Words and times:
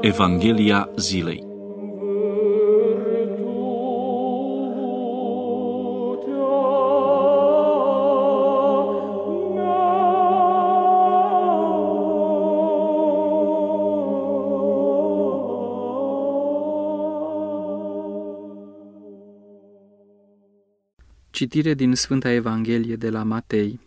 Evanghelia 0.00 0.88
zilei 0.96 1.46
Citire 21.30 21.74
din 21.74 21.94
Sfânta 21.94 22.30
Evanghelie 22.30 22.96
de 22.96 23.10
la 23.10 23.22
Matei, 23.22 23.80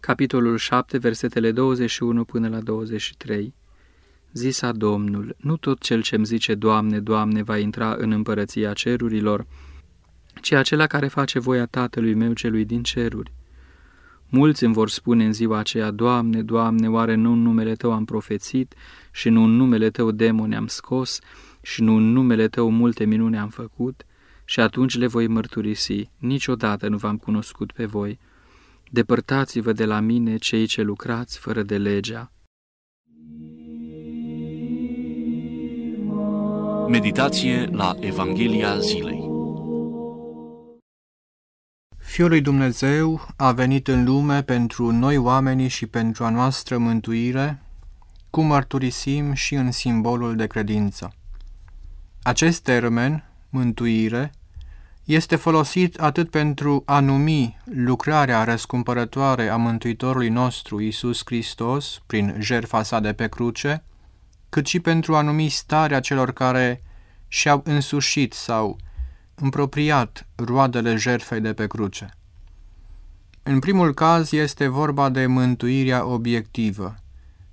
capitolul 0.00 0.56
7, 0.56 0.98
versetele 0.98 1.52
21 1.52 2.24
până 2.24 2.48
la 2.48 2.60
23. 2.60 3.54
Zisa 4.34 4.72
Domnul, 4.72 5.36
nu 5.38 5.56
tot 5.56 5.80
cel 5.80 6.02
ce-mi 6.02 6.24
zice, 6.24 6.54
Doamne, 6.54 7.00
Doamne, 7.00 7.42
va 7.42 7.58
intra 7.58 7.94
în 7.98 8.10
împărăția 8.10 8.72
cerurilor, 8.72 9.46
ci 10.40 10.52
acela 10.52 10.86
care 10.86 11.08
face 11.08 11.38
voia 11.38 11.66
Tatălui 11.66 12.14
meu 12.14 12.32
celui 12.32 12.64
din 12.64 12.82
ceruri. 12.82 13.32
Mulți 14.28 14.64
îmi 14.64 14.74
vor 14.74 14.88
spune 14.88 15.24
în 15.24 15.32
ziua 15.32 15.58
aceea, 15.58 15.90
Doamne, 15.90 16.42
Doamne, 16.42 16.88
oare 16.90 17.14
nu 17.14 17.32
în 17.32 17.42
numele 17.42 17.74
Tău 17.74 17.92
am 17.92 18.04
profețit 18.04 18.74
și 19.12 19.28
nu 19.28 19.42
în 19.42 19.50
numele 19.50 19.90
Tău 19.90 20.10
demoni 20.10 20.56
am 20.56 20.66
scos 20.66 21.18
și 21.62 21.82
nu 21.82 21.96
în 21.96 22.12
numele 22.12 22.48
Tău 22.48 22.70
multe 22.70 23.04
minune 23.04 23.38
am 23.38 23.48
făcut?' 23.48 24.04
și 24.44 24.60
atunci 24.60 24.98
le 24.98 25.06
voi 25.06 25.26
mărturisi, 25.26 26.10
niciodată 26.18 26.88
nu 26.88 26.96
v-am 26.96 27.16
cunoscut 27.16 27.72
pe 27.72 27.84
voi. 27.84 28.18
Depărtați-vă 28.90 29.72
de 29.72 29.84
la 29.84 30.00
mine 30.00 30.36
cei 30.36 30.66
ce 30.66 30.82
lucrați 30.82 31.38
fără 31.38 31.62
de 31.62 31.78
legea. 31.78 32.32
Meditație 36.88 37.68
la 37.72 37.94
Evanghelia 38.00 38.78
zilei 38.78 39.30
Fiul 41.98 42.28
lui 42.28 42.40
Dumnezeu 42.40 43.26
a 43.36 43.52
venit 43.52 43.88
în 43.88 44.04
lume 44.04 44.42
pentru 44.42 44.90
noi 44.90 45.16
oamenii 45.16 45.68
și 45.68 45.86
pentru 45.86 46.24
a 46.24 46.30
noastră 46.30 46.78
mântuire, 46.78 47.62
cum 48.30 48.46
mărturisim 48.46 49.32
și 49.32 49.54
în 49.54 49.70
simbolul 49.70 50.36
de 50.36 50.46
credință. 50.46 51.12
Acest 52.22 52.62
termen, 52.62 53.24
mântuire, 53.48 54.32
este 55.04 55.36
folosit 55.36 56.00
atât 56.00 56.30
pentru 56.30 56.82
a 56.86 57.00
numi 57.00 57.58
lucrarea 57.64 58.44
răscumpărătoare 58.44 59.48
a 59.48 59.56
Mântuitorului 59.56 60.28
nostru 60.28 60.80
Isus 60.80 61.20
Hristos 61.24 62.02
prin 62.06 62.36
jertfa 62.40 62.82
sa 62.82 63.00
de 63.00 63.12
pe 63.12 63.28
cruce, 63.28 63.84
cât 64.54 64.66
și 64.66 64.80
pentru 64.80 65.16
a 65.16 65.20
numi 65.20 65.48
starea 65.48 66.00
celor 66.00 66.32
care 66.32 66.82
și-au 67.28 67.62
însușit 67.64 68.32
sau 68.32 68.78
împropriat 69.34 70.26
roadele 70.34 70.96
jertfei 70.96 71.40
de 71.40 71.52
pe 71.52 71.66
cruce. 71.66 72.10
În 73.42 73.58
primul 73.58 73.94
caz 73.94 74.32
este 74.32 74.66
vorba 74.66 75.08
de 75.08 75.26
mântuirea 75.26 76.06
obiectivă, 76.06 76.94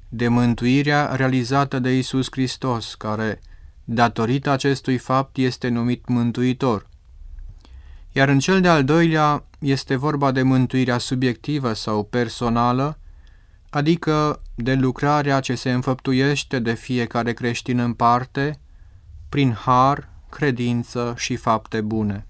de 0.09 0.27
mântuirea 0.27 1.15
realizată 1.15 1.79
de 1.79 1.97
Isus 1.97 2.27
Hristos, 2.31 2.95
care 2.95 3.41
Datorită 3.83 4.49
acestui 4.49 4.97
fapt 4.97 5.37
este 5.37 5.67
numit 5.67 6.07
mântuitor. 6.07 6.87
Iar 8.11 8.29
în 8.29 8.39
cel 8.39 8.61
de-al 8.61 8.83
doilea 8.83 9.45
este 9.59 9.95
vorba 9.95 10.31
de 10.31 10.41
mântuirea 10.41 10.97
subiectivă 10.97 11.73
sau 11.73 12.03
personală, 12.03 12.99
adică 13.71 14.41
de 14.55 14.73
lucrarea 14.73 15.39
ce 15.39 15.55
se 15.55 15.71
înfăptuiește 15.71 16.59
de 16.59 16.73
fiecare 16.73 17.33
creștin 17.33 17.79
în 17.79 17.93
parte, 17.93 18.59
prin 19.29 19.53
har, 19.53 20.09
credință 20.29 21.13
și 21.17 21.35
fapte 21.35 21.81
bune. 21.81 22.25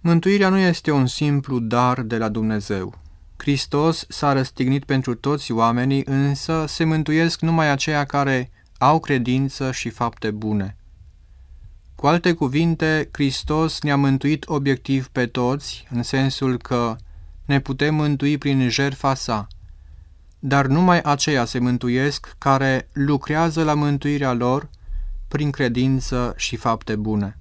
Mântuirea 0.00 0.48
nu 0.48 0.58
este 0.58 0.90
un 0.90 1.06
simplu 1.06 1.58
dar 1.58 2.02
de 2.02 2.18
la 2.18 2.28
Dumnezeu. 2.28 2.98
Hristos 3.36 4.06
s-a 4.08 4.32
răstignit 4.32 4.84
pentru 4.84 5.14
toți 5.14 5.52
oamenii, 5.52 6.02
însă 6.06 6.64
se 6.68 6.84
mântuiesc 6.84 7.40
numai 7.40 7.70
aceia 7.70 8.04
care 8.04 8.50
au 8.78 9.00
credință 9.00 9.72
și 9.72 9.88
fapte 9.88 10.30
bune. 10.30 10.76
Cu 11.94 12.06
alte 12.06 12.32
cuvinte, 12.32 13.08
Hristos 13.12 13.80
ne-a 13.80 13.96
mântuit 13.96 14.44
obiectiv 14.48 15.08
pe 15.08 15.26
toți, 15.26 15.86
în 15.90 16.02
sensul 16.02 16.58
că 16.58 16.96
ne 17.44 17.60
putem 17.60 17.94
mântui 17.94 18.38
prin 18.38 18.68
jertfa 18.68 19.14
sa, 19.14 19.46
dar 20.46 20.66
numai 20.66 21.00
aceia 21.00 21.44
se 21.44 21.58
mântuiesc 21.58 22.34
care 22.38 22.88
lucrează 22.92 23.62
la 23.62 23.74
mântuirea 23.74 24.32
lor 24.32 24.68
prin 25.28 25.50
credință 25.50 26.34
și 26.36 26.56
fapte 26.56 26.96
bune. 26.96 27.38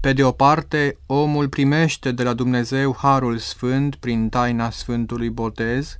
Pe 0.00 0.12
de 0.12 0.24
o 0.24 0.30
parte, 0.30 0.98
omul 1.06 1.48
primește 1.48 2.12
de 2.12 2.22
la 2.22 2.32
Dumnezeu 2.32 2.96
Harul 2.98 3.38
Sfânt 3.38 3.94
prin 3.94 4.28
taina 4.28 4.70
Sfântului 4.70 5.30
Botez, 5.30 5.96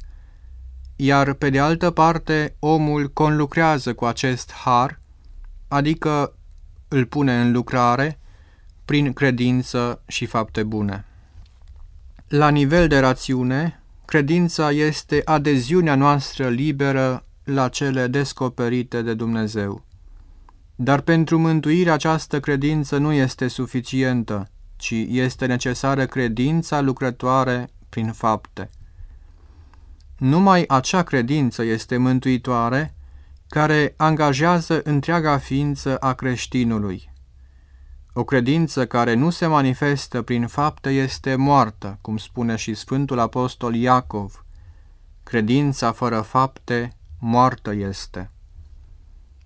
iar 0.96 1.32
pe 1.32 1.50
de 1.50 1.60
altă 1.60 1.90
parte 1.90 2.56
omul 2.58 3.08
conlucrează 3.08 3.94
cu 3.94 4.04
acest 4.04 4.52
har, 4.52 5.00
adică 5.68 6.36
îl 6.88 7.06
pune 7.06 7.40
în 7.40 7.52
lucrare 7.52 8.18
prin 8.84 9.12
credință 9.12 10.02
și 10.06 10.26
fapte 10.26 10.62
bune. 10.62 11.04
La 12.28 12.48
nivel 12.48 12.88
de 12.88 12.98
rațiune, 12.98 13.81
credința 14.04 14.70
este 14.70 15.22
adeziunea 15.24 15.94
noastră 15.94 16.48
liberă 16.48 17.26
la 17.44 17.68
cele 17.68 18.06
descoperite 18.06 19.02
de 19.02 19.14
Dumnezeu. 19.14 19.84
Dar 20.74 21.00
pentru 21.00 21.38
mântuire 21.38 21.90
această 21.90 22.40
credință 22.40 22.96
nu 22.98 23.12
este 23.12 23.48
suficientă, 23.48 24.50
ci 24.76 24.94
este 25.08 25.46
necesară 25.46 26.06
credința 26.06 26.80
lucrătoare 26.80 27.70
prin 27.88 28.12
fapte. 28.12 28.70
Numai 30.18 30.64
acea 30.68 31.02
credință 31.02 31.62
este 31.62 31.96
mântuitoare 31.96 32.94
care 33.48 33.94
angajează 33.96 34.80
întreaga 34.84 35.38
ființă 35.38 35.96
a 35.96 36.12
creștinului. 36.12 37.11
O 38.14 38.24
credință 38.24 38.86
care 38.86 39.14
nu 39.14 39.30
se 39.30 39.46
manifestă 39.46 40.22
prin 40.22 40.46
fapte 40.46 40.90
este 40.90 41.34
moartă, 41.34 41.98
cum 42.00 42.16
spune 42.16 42.56
și 42.56 42.74
Sfântul 42.74 43.18
Apostol 43.18 43.74
Iacov. 43.74 44.44
Credința 45.22 45.92
fără 45.92 46.20
fapte 46.20 46.96
moartă 47.18 47.74
este. 47.74 48.30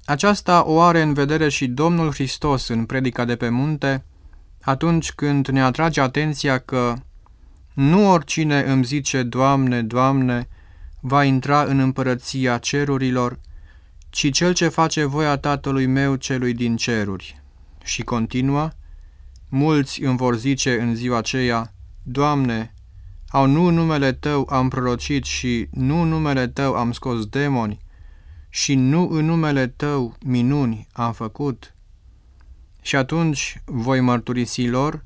Aceasta 0.05 0.67
o 0.67 0.81
are 0.81 1.03
în 1.03 1.13
vedere 1.13 1.49
și 1.49 1.67
Domnul 1.67 2.13
Hristos 2.13 2.69
în 2.69 2.85
predica 2.85 3.25
de 3.25 3.37
pe 3.37 3.49
munte, 3.49 4.05
atunci 4.63 5.13
când 5.13 5.49
ne 5.49 5.63
atrage 5.63 6.01
atenția 6.01 6.59
că 6.59 6.95
nu 7.73 8.11
oricine 8.11 8.63
îmi 8.63 8.85
zice, 8.85 9.23
Doamne, 9.23 9.83
Doamne, 9.83 10.49
va 11.01 11.25
intra 11.25 11.63
în 11.63 11.79
împărăția 11.79 12.59
cerurilor, 12.59 13.39
ci 14.11 14.31
cel 14.33 14.55
ce 14.55 14.69
face 14.69 15.05
voia 15.05 15.37
Tatălui 15.37 15.87
meu 15.87 16.15
celui 16.15 16.55
din 16.55 16.77
ceruri. 16.77 17.45
Și 17.87 18.03
continuă, 18.03 18.71
mulți 19.49 20.03
îmi 20.03 20.17
vor 20.17 20.37
zice 20.37 20.81
în 20.81 20.95
ziua 20.95 21.19
aceea, 21.19 21.73
Doamne, 22.03 22.75
au 23.29 23.47
nu 23.47 23.71
numele 23.71 24.13
Tău 24.13 24.47
am 24.51 24.69
prorocit 24.69 25.25
și 25.25 25.69
nu 25.71 26.03
numele 26.05 26.49
Tău 26.49 26.75
am 26.75 26.93
scos 26.93 27.27
demoni 27.27 27.79
și 28.49 28.75
nu 28.75 29.09
în 29.09 29.25
numele 29.25 29.67
Tău 29.67 30.17
minuni 30.25 30.87
am 30.93 31.13
făcut? 31.13 31.75
Și 32.83 32.97
atunci 32.97 33.63
voi 33.65 34.01
mărturisi 34.01 34.67
lor, 34.67 35.05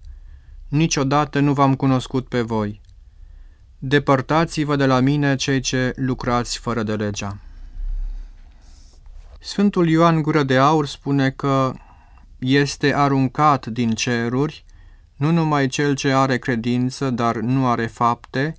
niciodată 0.68 1.40
nu 1.40 1.52
v-am 1.52 1.74
cunoscut 1.74 2.28
pe 2.28 2.40
voi. 2.40 2.80
Depărtați-vă 3.78 4.76
de 4.76 4.86
la 4.86 5.00
mine 5.00 5.36
cei 5.36 5.60
ce 5.60 5.92
lucrați 5.96 6.58
fără 6.58 6.82
de 6.82 6.94
legea. 6.94 7.38
Sfântul 9.40 9.88
Ioan 9.88 10.22
Gură 10.22 10.42
de 10.42 10.58
Aur 10.58 10.86
spune 10.86 11.30
că 11.30 11.74
este 12.40 12.94
aruncat 12.94 13.66
din 13.66 13.90
ceruri 13.90 14.64
nu 15.20 15.30
numai 15.30 15.66
cel 15.66 15.94
ce 15.94 16.12
are 16.12 16.38
credință, 16.38 17.10
dar 17.10 17.36
nu 17.36 17.66
are 17.66 17.86
fapte, 17.86 18.56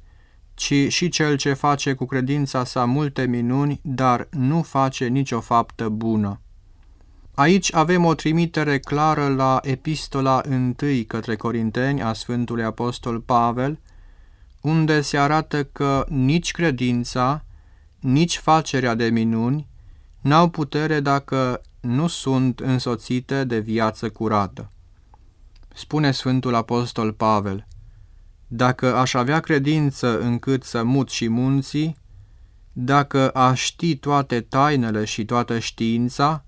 ci 0.54 0.74
și 0.88 1.10
cel 1.10 1.38
ce 1.38 1.54
face 1.54 1.94
cu 1.94 2.06
credința 2.06 2.64
sa 2.64 2.86
multe 2.86 3.26
minuni, 3.26 3.80
dar 3.84 4.28
nu 4.32 4.62
face 4.62 5.08
nicio 5.08 5.40
faptă 5.40 5.90
bună. 5.90 6.42
Aici 7.34 7.74
avem 7.74 8.06
o 8.06 8.14
trimitere 8.14 8.80
clară 8.80 9.28
la 9.28 9.60
epistola 9.64 10.42
întâi 10.46 11.06
către 11.06 11.36
Corinteni 11.36 12.02
a 12.02 12.14
Sfântului 12.14 12.64
Apostol 12.64 13.20
Pavel, 13.20 13.80
unde 14.62 15.02
se 15.02 15.18
arată 15.18 15.64
că 15.64 16.06
nici 16.10 16.52
credința, 16.52 17.46
nici 18.00 18.38
facerea 18.38 18.96
de 18.96 19.10
minuni 19.10 19.68
n-au 20.22 20.50
putere 20.50 21.00
dacă 21.00 21.62
nu 21.80 22.08
sunt 22.08 22.60
însoțite 22.60 23.44
de 23.44 23.60
viață 23.60 24.10
curată. 24.10 24.70
Spune 25.74 26.12
Sfântul 26.12 26.56
Apostol 26.56 27.14
Pavel, 27.14 27.68
Dacă 28.48 28.96
aș 28.96 29.14
avea 29.14 29.40
credință 29.40 30.20
încât 30.20 30.64
să 30.64 30.84
mut 30.84 31.10
și 31.10 31.28
munții, 31.28 31.98
dacă 32.74 33.30
aș 33.30 33.62
ști 33.62 33.96
toate 33.96 34.42
tainele 34.42 35.06
și 35.06 35.26
toată 35.26 35.60
știința, 35.60 36.46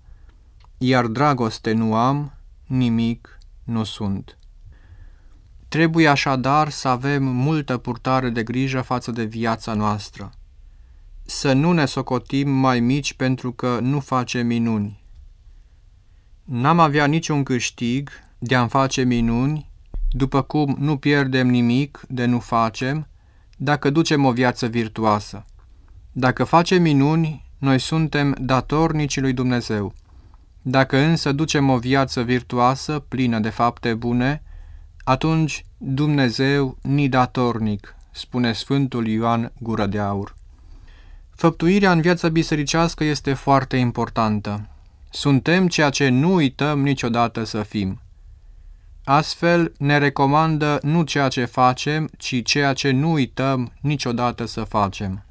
iar 0.78 1.06
dragoste 1.06 1.74
nu 1.74 1.96
am, 1.96 2.34
nimic 2.68 3.38
nu 3.64 3.84
sunt. 3.84 4.38
Trebuie 5.68 6.08
așadar 6.08 6.70
să 6.70 6.88
avem 6.88 7.24
multă 7.24 7.78
purtare 7.78 8.30
de 8.30 8.44
grijă 8.44 8.81
față 8.81 9.12
de 9.12 9.24
viața 9.24 9.74
noastră. 9.74 10.31
Să 11.25 11.54
nu 11.54 11.72
ne 11.72 11.86
socotim 11.86 12.50
mai 12.50 12.80
mici 12.80 13.14
pentru 13.14 13.52
că 13.52 13.80
nu 13.81 14.00
facem 14.00 14.48
minuni. 14.48 15.04
N-am 16.44 16.80
avea 16.80 17.06
niciun 17.06 17.44
câștig 17.44 18.10
de 18.40 18.56
a-mi 18.56 18.70
face 18.70 19.04
minuni, 19.04 19.72
după 20.10 20.42
cum 20.42 20.75
nu 20.80 20.98
pierdem 20.98 21.48
nimic 21.48 22.06
de 22.08 22.25
nu 22.25 22.40
facem, 22.40 23.08
dacă 23.58 23.90
ducem 23.90 24.25
o 24.25 24.31
viață 24.31 24.68
virtuoasă. 24.68 25.46
Dacă 26.12 26.44
facem 26.44 26.81
minuni, 26.81 27.52
noi 27.58 27.80
suntem 27.80 28.36
datornici 28.40 29.20
lui 29.20 29.34
Dumnezeu. 29.34 29.94
Dacă 30.62 30.98
însă 30.98 31.31
ducem 31.31 31.70
o 31.70 31.78
viață 31.78 32.22
virtuoasă, 32.22 33.00
plină 33.00 33.40
de 33.40 33.50
fapte 33.50 33.94
bune, 33.94 34.44
atunci 35.04 35.66
Dumnezeu 35.78 36.78
ni 36.81 37.10
datornic, 37.10 37.96
spune 38.12 38.54
Sfântul 38.54 39.08
Ioan 39.08 39.52
Gură 39.60 39.86
de 39.86 40.00
Aur. 40.00 40.36
Făptuirea 41.44 41.92
în 41.92 42.01
viața 42.01 42.28
bisericească 42.28 43.04
este 43.04 43.34
foarte 43.34 43.78
importantă. 43.78 44.68
Suntem 45.10 45.68
ceea 45.68 45.90
ce 45.90 46.10
nu 46.10 46.34
uităm 46.34 46.81
niciodată 46.81 47.44
să 47.44 47.63
fim. 47.63 48.01
Astfel 49.04 49.74
ne 49.78 49.98
recomandă 49.98 50.80
nu 50.81 51.01
ceea 51.04 51.28
ce 51.28 51.45
facem, 51.45 52.10
ci 52.18 52.44
ceea 52.44 52.74
ce 52.74 52.92
nu 52.92 53.12
uităm 53.12 53.74
niciodată 53.81 54.45
să 54.45 54.62
facem. 54.62 55.25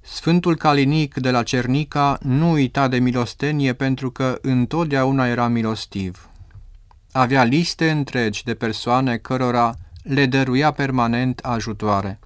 Sfântul 0.00 0.56
Calinic 0.56 1.14
de 1.14 1.30
la 1.30 1.42
Cernica 1.42 2.18
nu 2.22 2.50
uita 2.50 2.88
de 2.88 2.98
milostenie 2.98 3.72
pentru 3.72 4.10
că 4.10 4.38
întotdeauna 4.42 5.26
era 5.26 5.48
milostiv. 5.48 6.28
Avea 7.12 7.44
liste 7.44 7.90
întregi 7.90 8.44
de 8.44 8.54
persoane 8.54 9.16
cărora 9.16 9.74
le 10.02 10.26
dăruia 10.26 10.70
permanent 10.70 11.38
ajutoare. 11.38 12.18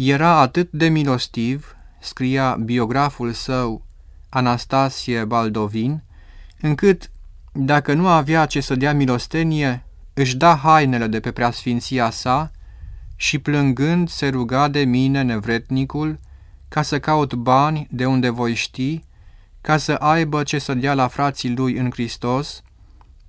Era 0.00 0.38
atât 0.38 0.70
de 0.70 0.88
milostiv, 0.88 1.76
scria 2.00 2.54
biograful 2.54 3.32
său 3.32 3.84
Anastasie 4.28 5.24
Baldovin, 5.24 6.02
încât, 6.60 7.10
dacă 7.52 7.92
nu 7.92 8.08
avea 8.08 8.46
ce 8.46 8.60
să 8.60 8.74
dea 8.74 8.94
milostenie, 8.94 9.84
își 10.14 10.36
da 10.36 10.56
hainele 10.56 11.06
de 11.06 11.20
pe 11.20 11.30
preasfinția 11.30 12.10
sa 12.10 12.50
și 13.16 13.38
plângând 13.38 14.08
se 14.08 14.28
ruga 14.28 14.68
de 14.68 14.84
mine 14.84 15.22
nevretnicul 15.22 16.18
ca 16.68 16.82
să 16.82 17.00
caut 17.00 17.34
bani 17.34 17.88
de 17.90 18.06
unde 18.06 18.28
voi 18.28 18.54
ști, 18.54 19.04
ca 19.60 19.76
să 19.76 19.92
aibă 19.92 20.42
ce 20.42 20.58
să 20.58 20.74
dea 20.74 20.94
la 20.94 21.08
frații 21.08 21.54
lui 21.54 21.76
în 21.76 21.90
Hristos, 21.90 22.62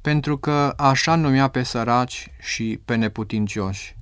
pentru 0.01 0.38
că 0.38 0.74
așa 0.77 1.15
numea 1.15 1.48
pe 1.48 1.63
săraci 1.63 2.31
și 2.39 2.80
pe 2.86 2.95
neputincioși. 2.95 3.98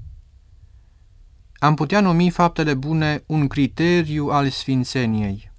Am 1.59 1.75
putea 1.75 2.01
numi 2.01 2.29
faptele 2.29 2.73
bune 2.73 3.23
un 3.25 3.47
criteriu 3.47 4.27
al 4.27 4.49
sfințeniei. 4.49 5.51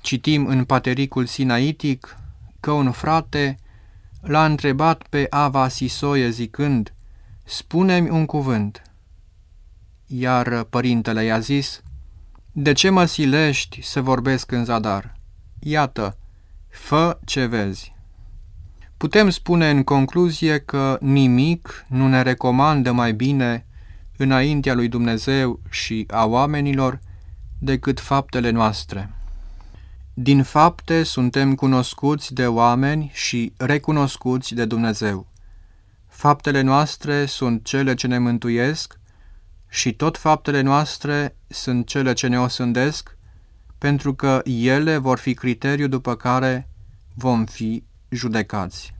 Citim 0.00 0.46
în 0.46 0.64
patericul 0.64 1.26
sinaitic 1.26 2.16
că 2.60 2.70
un 2.70 2.90
frate 2.90 3.58
l-a 4.20 4.44
întrebat 4.44 5.02
pe 5.02 5.26
Ava 5.30 5.68
Sisoie 5.68 6.28
zicând, 6.30 6.94
Spune-mi 7.44 8.10
un 8.10 8.26
cuvânt. 8.26 8.82
Iar 10.06 10.62
părintele 10.62 11.24
i-a 11.24 11.38
zis, 11.38 11.82
De 12.52 12.72
ce 12.72 12.90
mă 12.90 13.04
silești 13.04 13.82
să 13.82 14.00
vorbesc 14.00 14.50
în 14.52 14.64
zadar? 14.64 15.14
Iată, 15.58 16.18
fă 16.68 17.18
ce 17.24 17.44
vezi. 17.44 17.94
Putem 18.96 19.30
spune 19.30 19.70
în 19.70 19.82
concluzie 19.82 20.58
că 20.58 20.98
nimic 21.00 21.84
nu 21.88 22.08
ne 22.08 22.22
recomandă 22.22 22.92
mai 22.92 23.12
bine 23.12 23.66
înaintea 24.16 24.74
lui 24.74 24.88
Dumnezeu 24.88 25.60
și 25.70 26.04
a 26.10 26.24
oamenilor 26.24 27.00
decât 27.58 28.00
faptele 28.00 28.50
noastre. 28.50 29.10
Din 30.14 30.42
fapte 30.42 31.02
suntem 31.02 31.54
cunoscuți 31.54 32.34
de 32.34 32.46
oameni 32.46 33.10
și 33.14 33.52
recunoscuți 33.56 34.54
de 34.54 34.64
Dumnezeu. 34.64 35.26
Faptele 36.08 36.60
noastre 36.60 37.26
sunt 37.26 37.64
cele 37.64 37.94
ce 37.94 38.06
ne 38.06 38.18
mântuiesc 38.18 38.98
și 39.68 39.92
tot 39.92 40.16
faptele 40.16 40.60
noastre 40.60 41.36
sunt 41.48 41.86
cele 41.86 42.12
ce 42.12 42.26
ne 42.26 42.40
osândesc, 42.40 43.16
pentru 43.78 44.14
că 44.14 44.42
ele 44.44 44.96
vor 44.96 45.18
fi 45.18 45.34
criteriu 45.34 45.86
după 45.86 46.16
care 46.16 46.68
vom 47.14 47.44
fi 47.44 47.84
judecați. 48.08 48.95